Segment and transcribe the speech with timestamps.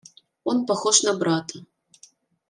[0.43, 1.59] Он похож на брата.